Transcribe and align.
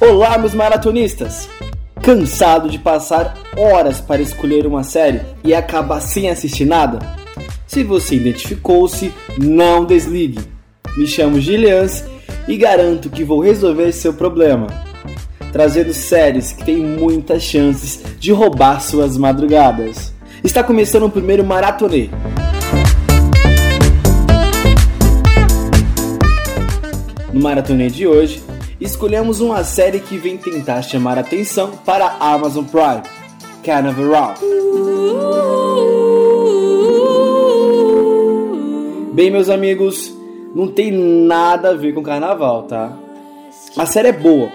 Olá, 0.00 0.38
meus 0.38 0.54
maratonistas! 0.54 1.48
Cansado 2.02 2.68
de 2.68 2.78
passar 2.78 3.36
horas 3.56 4.00
para 4.00 4.22
escolher 4.22 4.66
uma 4.66 4.82
série 4.82 5.20
e 5.44 5.54
acabar 5.54 6.00
sem 6.00 6.30
assistir 6.30 6.64
nada? 6.64 6.98
Se 7.66 7.84
você 7.84 8.16
identificou-se, 8.16 9.12
não 9.38 9.84
desligue. 9.84 10.40
Me 10.96 11.06
chamo 11.06 11.40
Gilians 11.40 12.04
e 12.48 12.56
garanto 12.56 13.10
que 13.10 13.22
vou 13.22 13.40
resolver 13.40 13.92
seu 13.92 14.14
problema, 14.14 14.66
trazendo 15.52 15.92
séries 15.92 16.52
que 16.52 16.64
têm 16.64 16.78
muitas 16.78 17.42
chances 17.42 18.02
de 18.18 18.32
roubar 18.32 18.80
suas 18.80 19.16
madrugadas. 19.16 20.12
Está 20.42 20.64
começando 20.64 21.04
o 21.04 21.10
primeiro 21.10 21.44
Maratonê. 21.44 22.08
No 27.32 27.40
Maratonê 27.40 27.88
de 27.88 28.08
hoje, 28.08 28.42
escolhemos 28.80 29.40
uma 29.40 29.62
série 29.62 30.00
que 30.00 30.16
vem 30.16 30.36
tentar 30.36 30.82
chamar 30.82 31.16
atenção 31.16 31.70
para 31.84 32.06
a 32.06 32.32
Amazon 32.32 32.64
Prime, 32.64 33.02
Carnival 33.62 34.34
Bem, 39.12 39.30
meus 39.30 39.48
amigos, 39.48 40.12
não 40.54 40.66
tem 40.66 40.90
nada 40.90 41.70
a 41.70 41.74
ver 41.74 41.94
com 41.94 42.02
carnaval, 42.02 42.64
tá? 42.64 42.96
A 43.76 43.86
série 43.86 44.08
é 44.08 44.12
boa 44.12 44.50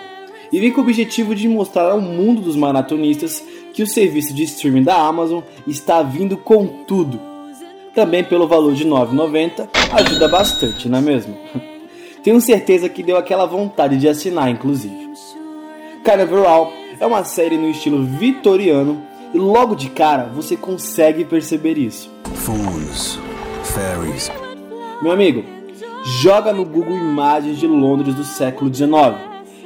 e 0.52 0.60
vem 0.60 0.72
com 0.72 0.82
o 0.82 0.84
objetivo 0.84 1.34
de 1.34 1.48
mostrar 1.48 1.92
ao 1.92 2.02
mundo 2.02 2.42
dos 2.42 2.58
maratonistas 2.58 3.42
que 3.74 3.84
o 3.84 3.88
serviço 3.88 4.34
de 4.34 4.44
streaming 4.44 4.84
da 4.84 4.96
Amazon 4.96 5.42
está 5.66 6.02
vindo 6.02 6.36
com 6.36 6.68
tudo. 6.86 7.20
Também 7.94 8.24
pelo 8.24 8.48
valor 8.48 8.74
de 8.74 8.84
R$ 8.84 8.90
9,90 8.90 9.70
ajuda 9.94 10.28
bastante, 10.28 10.90
não 10.90 10.98
é 10.98 11.02
mesmo? 11.02 11.38
Tenho 12.26 12.42
certeza 12.42 12.90
que 12.90 13.04
deu 13.04 13.18
aquela 13.18 13.46
vontade 13.46 13.98
de 14.00 14.08
assinar, 14.08 14.50
inclusive. 14.50 15.12
Carnival 16.04 16.74
é 17.00 17.06
uma 17.06 17.24
série 17.24 17.56
no 17.56 17.70
estilo 17.70 18.04
vitoriano 18.04 19.00
e 19.32 19.38
logo 19.38 19.76
de 19.76 19.92
cara 19.92 20.32
você 20.34 20.58
consegue 20.58 21.24
perceber 21.24 21.78
isso. 21.78 22.10
Fauns, 22.34 23.20
fairies. 23.64 24.32
Meu 25.04 25.12
amigo, 25.12 25.44
joga 26.04 26.52
no 26.52 26.66
Google 26.66 26.98
imagens 26.98 27.60
de 27.60 27.68
Londres 27.68 28.16
do 28.16 28.24
século 28.24 28.74
XIX 28.74 28.90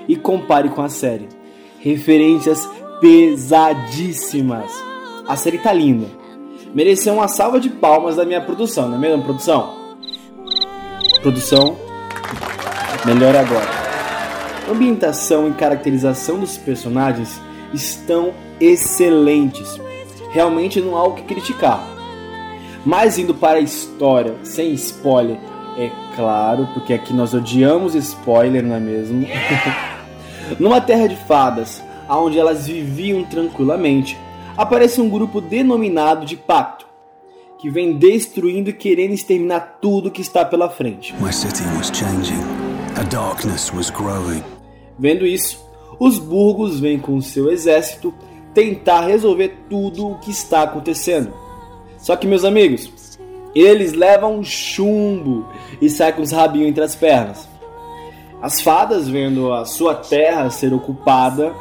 e 0.06 0.18
compare 0.18 0.68
com 0.68 0.82
a 0.82 0.90
série. 0.90 1.30
Referências 1.80 2.70
pesadíssimas. 3.00 4.70
A 5.26 5.38
série 5.38 5.60
tá 5.60 5.72
linda. 5.72 6.08
Mereceu 6.74 7.14
uma 7.14 7.30
salva 7.30 7.58
de 7.58 7.70
palmas 7.70 8.18
da 8.18 8.26
minha 8.26 8.42
produção, 8.42 8.90
não 8.90 8.98
é 8.98 9.00
mesmo, 9.00 9.24
produção? 9.24 9.78
Produção, 11.22 11.78
Melhor 13.06 13.36
agora. 13.36 13.70
Ambientação 14.70 15.48
e 15.48 15.54
caracterização 15.54 16.40
dos 16.40 16.58
personagens 16.58 17.42
estão 17.74 18.34
excelentes. 18.60 19.80
Realmente 20.32 20.82
não 20.82 20.96
há 20.98 21.04
o 21.04 21.14
que 21.14 21.24
criticar. 21.24 21.82
Mas 22.86 23.18
indo 23.18 23.34
para 23.34 23.58
a 23.58 23.62
história, 23.62 24.36
sem 24.44 24.74
spoiler, 24.74 25.38
é 25.78 25.90
claro, 26.16 26.68
porque 26.74 26.94
aqui 26.94 27.14
nós 27.14 27.34
odiamos 27.34 27.96
spoiler, 27.96 28.64
não 28.64 28.76
é 28.76 28.80
mesmo? 28.80 29.26
Numa 30.60 30.82
terra 30.82 31.08
de 31.08 31.16
fadas, 31.16 31.82
onde 32.10 32.40
elas 32.40 32.68
viviam 32.68 33.24
tranquilamente, 33.24 34.18
aparece 34.58 35.00
um 35.00 35.10
grupo 35.10 35.40
denominado 35.40 36.26
de 36.26 36.36
Pacto, 36.36 36.86
que 37.60 37.70
vem 37.70 37.98
destruindo 37.98 38.70
e 38.70 38.74
querendo 38.74 39.14
exterminar 39.14 39.78
tudo 39.82 40.12
que 40.12 40.22
está 40.22 40.44
pela 40.44 40.70
frente. 40.70 41.14
My 41.22 41.32
city 41.32 41.64
was 41.78 41.92
changing. 41.94 42.59
Vendo 45.00 45.26
isso, 45.26 45.66
os 45.98 46.20
burgos 46.20 46.82
vêm 46.82 47.00
com 47.00 47.22
seu 47.22 47.50
exército 47.50 48.14
tentar 48.54 49.06
resolver 49.06 49.56
tudo 49.70 50.06
o 50.06 50.18
que 50.18 50.32
está 50.32 50.64
acontecendo. 50.64 51.32
Só 51.98 52.18
que, 52.18 52.28
meus 52.28 52.44
amigos, 52.44 53.18
eles 53.56 53.94
levam 53.94 54.44
chumbo 54.44 55.48
e 55.82 55.90
saem 55.90 56.14
com 56.14 56.22
os 56.22 56.34
rabinhos 56.34 56.68
entre 56.68 56.84
as 56.84 56.94
pernas. 56.94 57.48
As 58.42 58.60
fadas, 58.60 59.08
vendo 59.08 59.54
a 59.54 59.64
sua 59.64 59.96
terra 59.96 60.50
ser 60.50 60.74
ocupada 60.74 61.54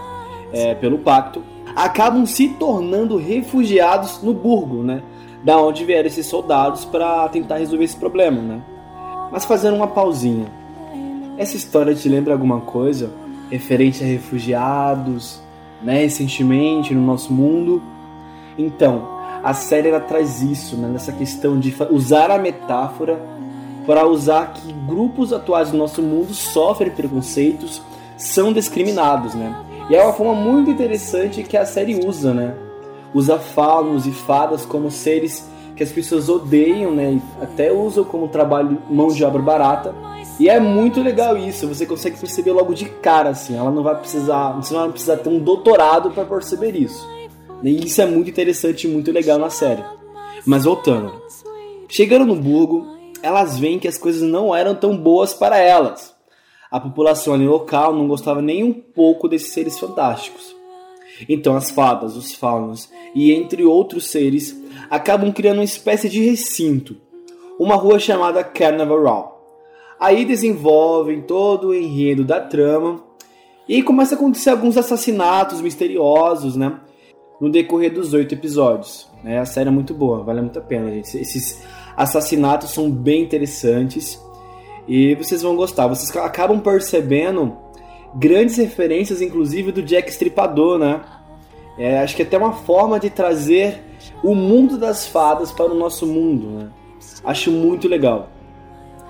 é, 0.52 0.74
pelo 0.74 0.98
pacto, 0.98 1.40
acabam 1.76 2.26
se 2.26 2.48
tornando 2.48 3.16
refugiados 3.16 4.20
no 4.24 4.34
burgo, 4.34 4.82
né? 4.82 5.02
Da 5.44 5.56
onde 5.60 5.84
vieram 5.84 6.08
esses 6.08 6.26
soldados 6.26 6.84
para 6.84 7.28
tentar 7.28 7.58
resolver 7.58 7.84
esse 7.84 7.96
problema, 7.96 8.42
né? 8.42 8.60
Mas 9.30 9.44
fazendo 9.44 9.76
uma 9.76 9.86
pausinha. 9.86 10.58
Essa 11.38 11.56
história 11.56 11.94
te 11.94 12.08
lembra 12.08 12.32
alguma 12.32 12.60
coisa 12.60 13.12
referente 13.48 14.02
a 14.02 14.06
refugiados, 14.06 15.40
né, 15.80 16.00
recentemente 16.00 16.92
no 16.92 17.00
nosso 17.00 17.32
mundo? 17.32 17.80
Então, 18.58 19.06
a 19.44 19.54
série 19.54 19.86
ela 19.86 20.00
traz 20.00 20.42
isso, 20.42 20.76
né, 20.76 20.88
nessa 20.88 21.12
questão 21.12 21.56
de 21.56 21.72
usar 21.92 22.32
a 22.32 22.38
metáfora 22.40 23.20
para 23.86 24.04
usar 24.04 24.52
que 24.52 24.72
grupos 24.72 25.32
atuais 25.32 25.70
do 25.70 25.78
nosso 25.78 26.02
mundo 26.02 26.34
sofrem 26.34 26.90
preconceitos, 26.90 27.80
são 28.16 28.52
discriminados, 28.52 29.32
né? 29.34 29.64
E 29.88 29.94
é 29.94 30.02
uma 30.02 30.12
forma 30.12 30.34
muito 30.34 30.68
interessante 30.70 31.44
que 31.44 31.56
a 31.56 31.64
série 31.64 32.04
usa, 32.04 32.34
né? 32.34 32.54
Usa 33.14 33.38
faunos 33.38 34.06
e 34.06 34.10
fadas 34.10 34.66
como 34.66 34.90
seres 34.90 35.48
que 35.76 35.84
as 35.84 35.92
pessoas 35.92 36.28
odeiam, 36.28 36.90
né? 36.90 37.12
E 37.12 37.22
até 37.40 37.72
usam 37.72 38.02
como 38.04 38.26
trabalho 38.26 38.76
mão 38.90 39.08
de 39.08 39.24
obra 39.24 39.40
barata 39.40 39.94
e 40.38 40.48
é 40.48 40.60
muito 40.60 41.02
legal 41.02 41.36
isso, 41.36 41.66
você 41.66 41.84
consegue 41.84 42.16
perceber 42.16 42.52
logo 42.52 42.72
de 42.72 42.84
cara, 42.84 43.30
assim. 43.30 43.56
Ela 43.56 43.72
não 43.72 43.82
vai 43.82 43.96
precisar, 43.96 44.52
você 44.52 44.72
não 44.72 44.82
vai 44.82 44.90
precisar 44.90 45.16
ter 45.16 45.28
um 45.28 45.40
doutorado 45.40 46.12
para 46.12 46.24
perceber 46.24 46.76
isso. 46.76 47.08
E 47.62 47.84
isso 47.84 48.00
é 48.00 48.06
muito 48.06 48.30
interessante 48.30 48.86
e 48.86 48.90
muito 48.90 49.10
legal 49.10 49.36
na 49.36 49.50
série. 49.50 49.82
Mas 50.46 50.62
voltando. 50.62 51.12
Chegando 51.88 52.24
no 52.24 52.36
Burgo, 52.36 52.86
elas 53.20 53.58
veem 53.58 53.80
que 53.80 53.88
as 53.88 53.98
coisas 53.98 54.22
não 54.22 54.54
eram 54.54 54.76
tão 54.76 54.96
boas 54.96 55.34
para 55.34 55.58
elas. 55.58 56.14
A 56.70 56.78
população 56.78 57.34
ali 57.34 57.46
local 57.46 57.92
não 57.92 58.06
gostava 58.06 58.40
nem 58.40 58.62
um 58.62 58.72
pouco 58.72 59.28
desses 59.28 59.52
seres 59.52 59.76
fantásticos. 59.76 60.54
Então 61.28 61.56
as 61.56 61.72
fadas, 61.72 62.16
os 62.16 62.32
faunos 62.32 62.88
e 63.12 63.32
entre 63.32 63.64
outros 63.64 64.08
seres 64.08 64.56
acabam 64.88 65.32
criando 65.32 65.58
uma 65.58 65.64
espécie 65.64 66.08
de 66.08 66.22
recinto, 66.22 66.96
uma 67.58 67.74
rua 67.74 67.98
chamada 67.98 68.44
Carnival 68.44 69.02
Row 69.02 69.37
Aí 70.00 70.24
desenvolvem 70.24 71.22
todo 71.22 71.68
o 71.68 71.74
enredo 71.74 72.24
da 72.24 72.40
trama 72.40 73.02
e 73.68 73.82
começa 73.82 74.14
a 74.14 74.18
acontecer 74.18 74.50
alguns 74.50 74.76
assassinatos 74.76 75.60
misteriosos, 75.60 76.54
né? 76.54 76.78
No 77.40 77.50
decorrer 77.50 77.92
dos 77.92 78.12
oito 78.14 78.32
episódios. 78.32 79.08
Né? 79.24 79.38
A 79.38 79.44
série 79.44 79.68
é 79.68 79.72
muito 79.72 79.92
boa, 79.92 80.22
vale 80.22 80.40
muito 80.40 80.58
a 80.58 80.62
pena, 80.62 80.88
gente. 80.90 81.18
Esses 81.18 81.62
assassinatos 81.96 82.70
são 82.70 82.88
bem 82.88 83.22
interessantes 83.22 84.22
e 84.86 85.16
vocês 85.16 85.42
vão 85.42 85.56
gostar. 85.56 85.88
Vocês 85.88 86.16
acabam 86.16 86.60
percebendo 86.60 87.56
grandes 88.14 88.56
referências, 88.56 89.20
inclusive 89.20 89.72
do 89.72 89.82
Jack 89.82 90.10
Stripador, 90.10 90.78
né? 90.78 91.00
É, 91.76 92.00
acho 92.00 92.14
que 92.14 92.22
é 92.22 92.24
até 92.24 92.38
uma 92.38 92.52
forma 92.52 93.00
de 93.00 93.10
trazer 93.10 93.82
o 94.22 94.34
mundo 94.34 94.78
das 94.78 95.06
fadas 95.08 95.50
para 95.50 95.72
o 95.72 95.74
nosso 95.74 96.06
mundo, 96.06 96.50
né? 96.50 96.70
Acho 97.24 97.50
muito 97.50 97.88
legal 97.88 98.30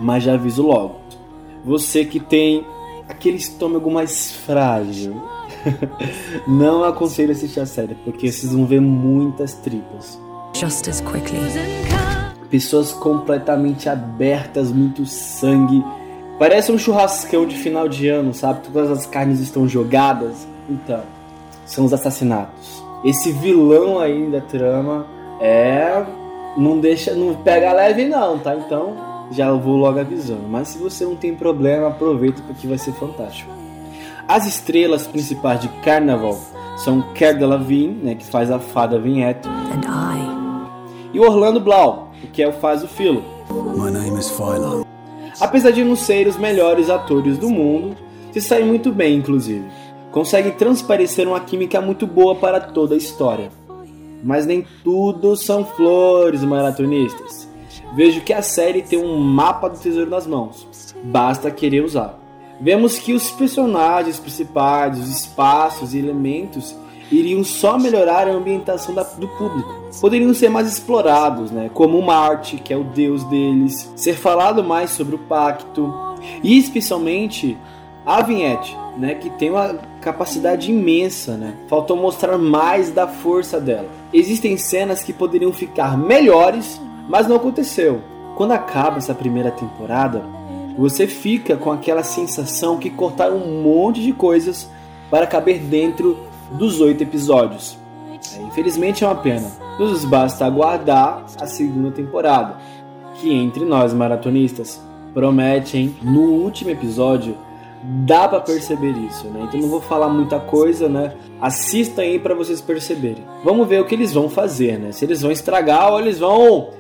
mas 0.01 0.23
já 0.23 0.35
aviso 0.35 0.67
logo. 0.67 0.97
Você 1.65 2.05
que 2.05 2.21
tem 2.21 2.65
aquele 3.09 3.37
estômago 3.37 3.91
mais 3.91 4.33
frágil, 4.33 5.21
não 6.47 6.85
aconselho 6.85 7.33
assistir 7.33 7.61
a 7.61 7.67
série, 7.67 7.95
porque 8.05 8.31
vocês 8.31 8.53
vão 8.53 8.65
ver 8.65 8.81
muitas 8.81 9.55
tripas. 9.55 10.19
Just 10.55 10.89
as 10.89 11.01
quickly. 11.01 11.39
Pessoas 12.51 12.93
completamente 12.93 13.89
abertas, 13.89 14.73
muito 14.73 15.05
sangue. 15.05 15.85
Parece 16.39 16.73
um 16.73 16.79
churrascão 16.79 17.47
de 17.47 17.57
final 17.57 17.89
de 17.89 18.09
ano, 18.09 18.33
sabe? 18.33 18.61
Todas 18.73 18.91
as 18.91 19.07
carnes 19.07 19.41
estão 19.41 19.69
jogadas. 19.69 20.47
Então, 20.69 21.03
são 21.67 21.85
os 21.85 21.93
assassinatos. 21.93 22.83
Esse 23.05 23.33
vilão 23.33 23.99
aí 23.99 24.27
da 24.31 24.41
trama 24.41 25.07
é. 25.41 26.05
Não 26.57 26.81
deixa. 26.81 27.15
Não 27.15 27.35
pega 27.35 27.73
leve, 27.73 28.07
não, 28.07 28.39
tá? 28.39 28.55
Então, 28.55 28.97
já 29.31 29.53
vou 29.53 29.77
logo 29.77 29.99
avisando. 29.99 30.49
Mas 30.49 30.69
se 30.69 30.79
você 30.79 31.05
não 31.05 31.17
tem 31.17 31.35
problema, 31.35 31.89
aproveita 31.89 32.43
porque 32.43 32.67
vai 32.67 32.79
ser 32.79 32.93
fantástico. 32.93 33.51
As 34.27 34.47
estrelas 34.47 35.07
principais 35.07 35.61
de 35.61 35.69
Carnaval 35.83 36.39
são 36.77 37.03
Cara 37.15 37.35
Delevingne, 37.35 38.01
né, 38.03 38.15
que 38.15 38.27
faz 38.27 38.51
a 38.51 38.59
fada 38.59 38.99
Vinhette, 38.99 39.49
e 41.13 41.19
o 41.19 41.23
Orlando 41.23 41.59
Blau, 41.59 42.13
que 42.33 42.43
é 42.43 42.49
o 42.49 42.53
faz 42.53 42.85
o 42.85 42.89
Philo. 42.89 43.25
My 43.75 43.91
name 43.91 44.19
is 44.19 44.31
Philo. 44.31 44.87
Apesar 45.41 45.71
de 45.71 45.83
não 45.83 45.97
ser 45.97 46.27
os 46.27 46.37
melhores 46.37 46.91
atores 46.91 47.39
do 47.39 47.49
mundo, 47.49 47.97
se 48.33 48.41
saem 48.41 48.67
muito 48.67 48.93
bem, 48.93 49.17
inclusive. 49.17 49.65
Consegue 50.13 50.51
transparecer 50.53 51.27
uma 51.27 51.41
química 51.41 51.81
muito 51.81 52.07
boa 52.07 52.35
para 52.35 52.61
toda 52.61 52.95
a 52.95 52.99
história. 52.99 53.51
Mas 54.23 54.45
nem 54.45 54.67
tudo 54.83 55.37
são 55.37 55.65
flores 55.65 56.43
maratonistas 56.43 57.49
vejo 57.95 58.21
que 58.21 58.33
a 58.33 58.43
série 58.43 58.83
tem 58.83 58.99
um 58.99 59.19
mapa 59.19 59.69
do 59.69 59.79
tesouro 59.79 60.11
nas 60.11 60.27
mãos. 60.27 60.95
basta 61.05 61.51
querer 61.51 61.85
usar. 61.85 62.19
Vemos 62.61 62.99
que 62.99 63.13
os 63.13 63.31
personagens 63.31 64.19
principais, 64.19 64.99
os 64.99 65.09
espaços 65.09 65.95
e 65.95 65.99
elementos 65.99 66.75
iriam 67.11 67.43
só 67.45 67.79
melhorar 67.79 68.27
a 68.27 68.33
ambientação 68.33 68.95
da, 68.95 69.03
do 69.03 69.29
público. 69.29 69.73
Poderiam 70.01 70.35
ser 70.35 70.49
mais 70.51 70.69
explorados, 70.69 71.51
né? 71.51 71.71
como 71.73 72.03
Marte, 72.03 72.57
que 72.57 72.73
é 72.73 72.77
o 72.77 72.85
deus 72.85 73.25
deles, 73.25 73.91
ser 73.97 74.15
falado 74.15 74.63
mais 74.63 74.91
sobre 74.91 75.15
o 75.15 75.19
pacto, 75.19 75.93
e 76.43 76.59
especialmente 76.59 77.57
a 78.05 78.23
Vinhete, 78.23 78.77
né, 78.97 79.15
que 79.15 79.29
tem 79.29 79.51
uma 79.51 79.75
capacidade 80.01 80.71
imensa, 80.71 81.37
né? 81.37 81.55
Faltou 81.69 81.95
mostrar 81.95 82.39
mais 82.39 82.91
da 82.91 83.07
força 83.07 83.61
dela. 83.61 83.87
Existem 84.15 84.57
cenas 84.57 85.03
que 85.03 85.13
poderiam 85.13 85.53
ficar 85.53 85.99
melhores, 85.99 86.81
mas 87.09 87.27
não 87.27 87.37
aconteceu. 87.37 88.01
Quando 88.37 88.53
acaba 88.53 88.99
essa 88.99 89.15
primeira 89.15 89.51
temporada, 89.51 90.23
você 90.77 91.09
fica 91.09 91.57
com 91.57 91.73
aquela 91.73 92.05
sensação 92.05 92.77
que 92.77 92.91
cortaram 92.91 93.37
um 93.37 93.63
monte 93.63 94.01
de 94.01 94.13
coisas 94.13 94.71
para 95.11 95.27
caber 95.27 95.59
dentro 95.59 96.17
dos 96.53 96.81
oito 96.81 97.03
episódios. 97.03 97.77
É, 98.37 98.43
infelizmente 98.43 99.03
é 99.03 99.07
uma 99.07 99.17
pena. 99.17 99.51
Nos 99.79 100.05
basta 100.05 100.45
aguardar 100.45 101.25
a 101.41 101.47
segunda 101.47 101.91
temporada, 101.91 102.59
que 103.15 103.33
entre 103.33 103.65
nós 103.65 103.93
maratonistas 103.93 104.81
prometem 105.13 105.97
no 106.03 106.21
último 106.21 106.71
episódio 106.71 107.35
dá 107.83 108.29
para 108.29 108.41
perceber 108.41 108.93
isso, 109.09 109.27
né? 109.29 109.45
Então 109.45 109.61
não 109.61 109.69
vou 109.69 109.81
falar 109.81 110.09
muita 110.09 110.39
coisa, 110.39 110.89
né? 110.89 111.13
Assistam 111.41 112.03
aí 112.03 112.19
para 112.19 112.35
vocês 112.35 112.61
perceberem. 112.61 113.25
Vamos 113.45 113.69
ver 113.69 113.81
o 113.81 113.85
que 113.85 113.95
eles 113.95 114.13
vão 114.13 114.29
fazer, 114.29 114.79
né? 114.79 114.93
Se 114.93 115.05
eles 115.05 115.23
vão 115.23 115.31
estragar 115.31 115.93
ou 115.93 116.01
eles 116.01 116.19
vão 116.19 116.71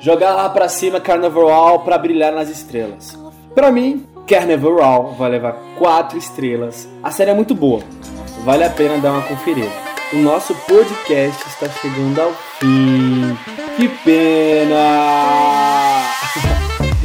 jogar 0.00 0.34
lá 0.34 0.48
para 0.48 0.68
cima 0.68 1.00
Carnival 1.00 1.80
para 1.80 1.98
brilhar 1.98 2.32
nas 2.32 2.48
estrelas. 2.48 3.18
Para 3.54 3.70
mim, 3.70 4.06
Carnival 4.26 5.14
vai 5.18 5.30
levar 5.30 5.52
quatro 5.78 6.16
estrelas. 6.16 6.88
A 7.02 7.10
série 7.10 7.30
é 7.30 7.34
muito 7.34 7.54
boa. 7.54 7.82
Vale 8.44 8.64
a 8.64 8.70
pena 8.70 8.98
dar 8.98 9.12
uma 9.12 9.22
conferida. 9.22 9.70
O 10.12 10.16
nosso 10.16 10.54
podcast 10.66 11.46
está 11.46 11.68
chegando 11.68 12.20
ao 12.20 12.32
fim. 12.58 13.36
Que 13.76 13.88
pena! 14.04 14.76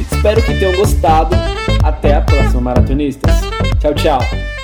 Espero 0.00 0.42
que 0.42 0.58
tenham 0.58 0.74
gostado. 0.74 1.36
Até 1.84 2.14
a 2.14 2.20
próxima, 2.20 2.60
maratonistas. 2.60 3.32
Tchau, 3.80 3.94
tchau. 3.94 4.55